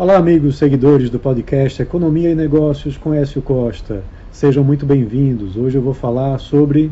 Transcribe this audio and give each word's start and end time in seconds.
Olá, 0.00 0.16
amigos 0.16 0.56
seguidores 0.56 1.10
do 1.10 1.18
podcast 1.18 1.82
Economia 1.82 2.30
e 2.30 2.34
Negócios 2.34 2.96
com 2.96 3.12
Écio 3.12 3.42
Costa. 3.42 4.02
Sejam 4.32 4.64
muito 4.64 4.86
bem-vindos. 4.86 5.58
Hoje 5.58 5.76
eu 5.76 5.82
vou 5.82 5.92
falar 5.92 6.38
sobre 6.38 6.90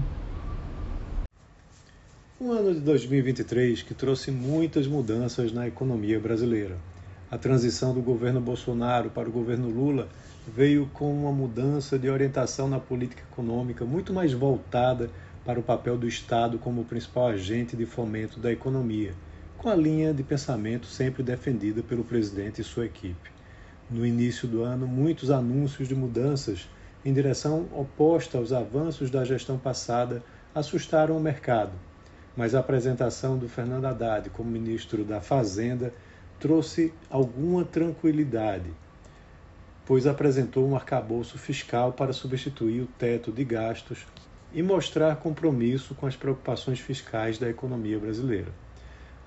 um 2.39 2.52
ano 2.52 2.75
de 2.75 2.81
2023 2.81 3.81
que 3.81 3.94
trouxe 3.94 4.31
muitas 4.31 4.86
mudanças 4.86 5.50
na 5.55 5.67
economia 5.67 6.21
brasileira. 6.21 6.76
A 7.31 7.39
transição 7.39 7.94
do 7.94 8.02
governo 8.02 8.43
Bolsonaro 8.43 9.09
para 9.09 9.27
o 9.27 9.32
governo 9.32 9.70
Lula 9.70 10.06
veio 10.46 10.86
com 10.93 11.11
uma 11.11 11.32
mudança 11.32 11.98
de 11.98 12.11
orientação 12.11 12.68
na 12.68 12.79
política 12.79 13.22
econômica 13.32 13.86
muito 13.86 14.12
mais 14.12 14.34
voltada 14.34 15.09
para 15.46 15.59
o 15.59 15.62
papel 15.62 15.96
do 15.96 16.06
Estado 16.06 16.59
como 16.59 16.84
principal 16.84 17.29
agente 17.29 17.75
de 17.75 17.86
fomento 17.86 18.38
da 18.38 18.52
economia 18.52 19.14
com 19.59 19.68
a 19.68 19.75
linha 19.75 20.14
de 20.14 20.22
pensamento 20.22 20.86
sempre 20.86 21.20
defendida 21.20 21.82
pelo 21.82 22.04
presidente 22.04 22.61
e 22.61 22.64
sua 22.64 22.86
equipe. 22.86 23.29
No 23.90 24.07
início 24.07 24.46
do 24.46 24.62
ano, 24.62 24.86
muitos 24.86 25.32
anúncios 25.32 25.89
de 25.89 25.96
mudanças 25.96 26.68
em 27.04 27.12
direção 27.12 27.66
oposta 27.72 28.39
aos 28.39 28.52
avanços 28.52 29.11
da 29.11 29.25
gestão 29.25 29.58
passada 29.58 30.22
assustaram 30.54 31.16
o 31.16 31.21
mercado, 31.21 31.72
mas 32.36 32.54
a 32.54 32.60
apresentação 32.60 33.36
do 33.36 33.48
Fernando 33.48 33.86
Haddad 33.86 34.30
como 34.30 34.48
ministro 34.48 35.04
da 35.04 35.20
Fazenda 35.20 35.92
trouxe 36.38 36.94
alguma 37.10 37.64
tranquilidade, 37.64 38.70
pois 39.84 40.06
apresentou 40.06 40.68
um 40.68 40.77
arcabouço 40.77 41.36
fiscal 41.36 41.92
para 41.92 42.12
substituir 42.12 42.82
o 42.82 42.86
teto 42.86 43.32
de 43.32 43.42
gastos 43.42 44.06
e 44.52 44.62
mostrar 44.62 45.16
compromisso 45.16 45.96
com 45.96 46.06
as 46.06 46.14
preocupações 46.14 46.78
fiscais 46.78 47.38
da 47.38 47.50
economia 47.50 47.98
brasileira. 47.98 48.52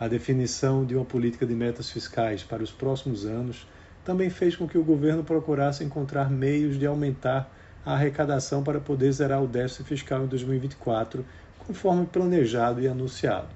A 0.02 0.08
definição 0.08 0.84
de 0.84 0.96
uma 0.96 1.06
política 1.06 1.46
de 1.46 1.54
metas 1.54 1.92
fiscais 1.92 2.42
para 2.42 2.64
os 2.64 2.72
próximos 2.72 3.24
anos 3.24 3.68
também 4.04 4.32
fez 4.32 4.56
com 4.56 4.68
que 4.68 4.76
o 4.76 4.84
governo 4.84 5.24
procurasse 5.24 5.84
encontrar 5.84 6.28
meios 6.28 6.80
de 6.80 6.88
aumentar 6.88 7.54
a 7.86 7.94
arrecadação 7.94 8.64
para 8.64 8.80
poder 8.80 9.12
zerar 9.12 9.44
o 9.44 9.48
déficit 9.48 9.84
fiscal 9.84 10.24
em 10.24 10.26
2024, 10.26 11.24
conforme 11.60 12.08
planejado 12.08 12.82
e 12.82 12.88
anunciado. 12.88 13.50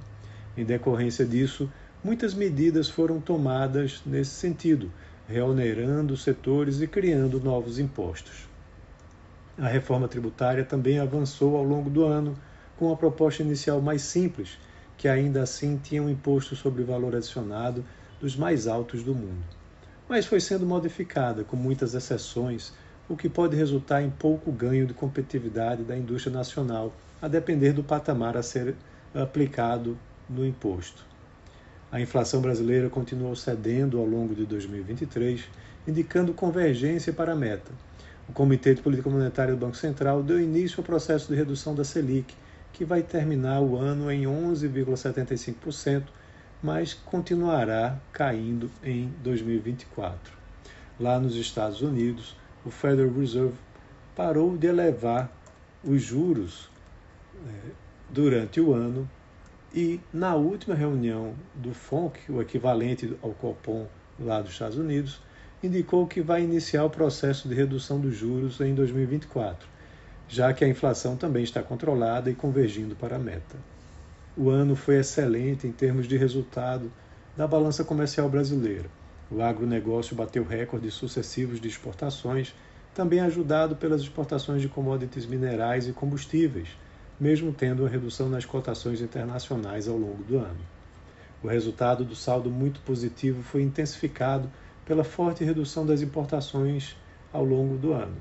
Em 0.55 0.63
decorrência 0.63 1.25
disso, 1.25 1.67
muitas 2.03 2.35
medidas 2.35 2.87
foram 2.87 3.19
tomadas 3.19 4.03
nesse 4.05 4.35
sentido, 4.35 4.91
reonerando 5.27 6.15
setores 6.15 6.79
e 6.79 6.85
criando 6.85 7.39
novos 7.39 7.79
impostos. 7.79 8.47
A 9.57 9.67
reforma 9.67 10.07
tributária 10.07 10.63
também 10.63 10.99
avançou 10.99 11.57
ao 11.57 11.63
longo 11.63 11.89
do 11.89 12.05
ano, 12.05 12.37
com 12.77 12.93
a 12.93 12.95
proposta 12.95 13.41
inicial 13.41 13.81
mais 13.81 14.03
simples, 14.03 14.59
que 14.97 15.07
ainda 15.07 15.43
assim 15.43 15.77
tinha 15.77 16.01
um 16.01 16.09
imposto 16.09 16.55
sobre 16.55 16.83
valor 16.83 17.15
adicionado 17.15 17.83
dos 18.19 18.35
mais 18.35 18.67
altos 18.67 19.03
do 19.03 19.13
mundo. 19.13 19.43
Mas 20.07 20.25
foi 20.25 20.39
sendo 20.39 20.65
modificada, 20.65 21.43
com 21.43 21.55
muitas 21.55 21.93
exceções, 21.93 22.73
o 23.09 23.15
que 23.15 23.29
pode 23.29 23.55
resultar 23.55 24.01
em 24.01 24.09
pouco 24.09 24.51
ganho 24.51 24.85
de 24.85 24.93
competitividade 24.93 25.83
da 25.83 25.97
indústria 25.97 26.35
nacional, 26.35 26.93
a 27.21 27.27
depender 27.27 27.71
do 27.71 27.83
patamar 27.83 28.37
a 28.37 28.43
ser 28.43 28.75
aplicado 29.13 29.97
no 30.29 30.45
imposto. 30.45 31.05
A 31.91 32.01
inflação 32.01 32.41
brasileira 32.41 32.89
continuou 32.89 33.35
cedendo 33.35 33.99
ao 33.99 34.05
longo 34.05 34.35
de 34.35 34.45
2023, 34.45 35.45
indicando 35.87 36.33
convergência 36.33 37.13
para 37.13 37.33
a 37.33 37.35
meta. 37.35 37.71
O 38.27 38.33
Comitê 38.33 38.73
de 38.73 38.81
Política 38.81 39.09
Monetária 39.09 39.53
do 39.53 39.59
Banco 39.59 39.77
Central 39.77 40.23
deu 40.23 40.41
início 40.41 40.79
ao 40.79 40.83
processo 40.83 41.27
de 41.29 41.35
redução 41.35 41.75
da 41.75 41.83
Selic, 41.83 42.33
que 42.75 42.83
vai 42.83 43.01
terminar 43.01 43.61
o 43.61 43.77
ano 43.77 44.11
em 44.11 44.23
11,75%, 44.23 46.03
mas 46.61 46.93
continuará 46.93 47.97
caindo 48.11 48.69
em 48.83 49.09
2024. 49.23 50.33
Lá 50.99 51.17
nos 51.17 51.37
Estados 51.37 51.81
Unidos, 51.81 52.35
o 52.65 52.69
Federal 52.69 53.13
Reserve 53.13 53.55
parou 54.13 54.57
de 54.57 54.67
elevar 54.67 55.31
os 55.85 56.01
juros 56.01 56.69
é, 57.47 57.71
durante 58.09 58.59
o 58.59 58.73
ano 58.73 59.09
e 59.73 60.01
na 60.11 60.35
última 60.35 60.75
reunião 60.75 61.33
do 61.53 61.73
FONC, 61.73 62.29
o 62.29 62.41
equivalente 62.41 63.15
ao 63.21 63.31
Copom 63.31 63.87
lá 64.19 64.41
dos 64.41 64.51
Estados 64.51 64.77
Unidos, 64.77 65.21
indicou 65.63 66.05
que 66.05 66.21
vai 66.21 66.43
iniciar 66.43 66.83
o 66.83 66.89
processo 66.89 67.47
de 67.47 67.55
redução 67.55 68.01
dos 68.01 68.15
juros 68.15 68.59
em 68.59 68.75
2024 68.75 69.74
já 70.27 70.53
que 70.53 70.63
a 70.63 70.67
inflação 70.67 71.15
também 71.15 71.43
está 71.43 71.61
controlada 71.61 72.29
e 72.29 72.35
convergindo 72.35 72.95
para 72.95 73.15
a 73.15 73.19
meta. 73.19 73.57
O 74.37 74.49
ano 74.49 74.75
foi 74.75 74.97
excelente 74.97 75.67
em 75.67 75.71
termos 75.71 76.07
de 76.07 76.17
resultado 76.17 76.91
da 77.37 77.47
balança 77.47 77.83
comercial 77.83 78.27
brasileira. 78.29 78.89
O 79.31 79.41
agronegócio 79.41 80.15
bateu 80.15 80.43
recordes 80.43 80.93
sucessivos 80.93 81.59
de 81.59 81.67
exportações, 81.67 82.53
também 82.93 83.19
ajudado 83.19 83.75
pelas 83.75 84.01
exportações 84.01 84.61
de 84.61 84.69
commodities 84.69 85.25
minerais 85.25 85.87
e 85.87 85.93
combustíveis, 85.93 86.69
mesmo 87.19 87.53
tendo 87.53 87.83
uma 87.83 87.89
redução 87.89 88.29
nas 88.29 88.45
cotações 88.45 89.01
internacionais 89.01 89.87
ao 89.87 89.97
longo 89.97 90.23
do 90.23 90.37
ano. 90.37 90.59
O 91.41 91.47
resultado 91.47 92.03
do 92.03 92.15
saldo 92.15 92.49
muito 92.49 92.79
positivo 92.81 93.41
foi 93.43 93.61
intensificado 93.61 94.49
pela 94.85 95.03
forte 95.03 95.43
redução 95.43 95.85
das 95.85 96.01
importações 96.01 96.95
ao 97.31 97.43
longo 97.43 97.77
do 97.77 97.93
ano. 97.93 98.15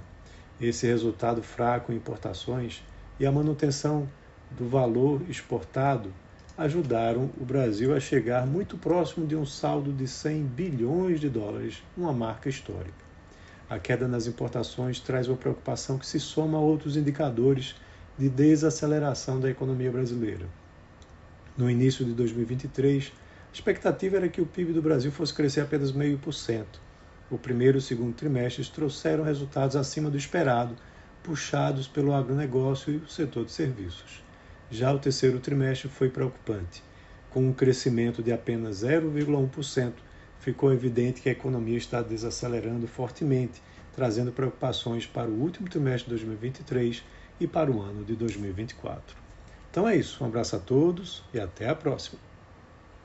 Esse 0.60 0.87
resultado 0.87 1.42
fraco 1.42 1.92
em 1.92 1.97
importações 1.97 2.82
e 3.19 3.26
a 3.26 3.32
manutenção 3.32 4.09
do 4.50 4.69
valor 4.69 5.22
exportado 5.28 6.12
ajudaram 6.56 7.31
o 7.41 7.44
Brasil 7.44 7.94
a 7.94 7.98
chegar 7.98 8.47
muito 8.47 8.78
próximo 8.78 9.26
de 9.26 9.34
um 9.34 9.44
saldo 9.44 9.93
de 9.93 10.06
100 10.06 10.44
bilhões 10.44 11.20
de 11.20 11.28
dólares, 11.28 11.82
uma 11.97 12.12
marca 12.12 12.48
histórica. 12.48 13.04
A 13.69 13.78
queda 13.78 14.06
nas 14.06 14.28
importações 14.28 15.00
traz 15.00 15.26
uma 15.26 15.37
preocupação 15.37 15.98
que 15.98 16.06
se 16.06 16.20
soma 16.20 16.59
a 16.59 16.60
outros 16.60 16.97
indicadores 16.97 17.75
de 18.16 18.28
desaceleração 18.28 19.41
da 19.41 19.50
economia 19.50 19.91
brasileira. 19.91 20.47
No 21.56 21.69
início 21.69 22.04
de 22.04 22.12
2023, 22.12 23.12
a 23.50 23.53
expectativa 23.53 24.16
era 24.16 24.28
que 24.28 24.41
o 24.41 24.47
PIB 24.47 24.72
do 24.72 24.82
Brasil 24.82 25.10
fosse 25.10 25.34
crescer 25.34 25.62
apenas 25.62 25.93
0,5%, 25.93 26.64
o 27.30 27.38
primeiro 27.38 27.76
e 27.76 27.80
o 27.80 27.82
segundo 27.82 28.14
trimestres 28.14 28.68
trouxeram 28.68 29.24
resultados 29.24 29.76
acima 29.76 30.10
do 30.10 30.16
esperado, 30.16 30.76
puxados 31.22 31.88
pelo 31.88 32.12
agronegócio 32.12 32.92
e 32.92 32.96
o 32.96 33.08
setor 33.08 33.46
de 33.46 33.52
serviços. 33.52 34.22
Já 34.70 34.92
o 34.92 34.98
terceiro 34.98 35.40
trimestre 35.40 35.88
foi 35.88 36.10
preocupante. 36.10 36.82
Com 37.30 37.48
um 37.48 37.52
crescimento 37.52 38.22
de 38.22 38.32
apenas 38.32 38.84
0,1%, 38.84 39.92
ficou 40.38 40.72
evidente 40.72 41.22
que 41.22 41.28
a 41.28 41.32
economia 41.32 41.78
está 41.78 42.02
desacelerando 42.02 42.86
fortemente, 42.86 43.62
trazendo 43.94 44.32
preocupações 44.32 45.06
para 45.06 45.30
o 45.30 45.40
último 45.40 45.68
trimestre 45.68 46.04
de 46.04 46.10
2023 46.10 47.02
e 47.40 47.46
para 47.46 47.70
o 47.70 47.80
ano 47.80 48.04
de 48.04 48.14
2024. 48.14 49.16
Então 49.70 49.88
é 49.88 49.96
isso. 49.96 50.22
Um 50.22 50.26
abraço 50.26 50.56
a 50.56 50.58
todos 50.58 51.24
e 51.32 51.40
até 51.40 51.68
a 51.68 51.74
próxima. 51.74 52.33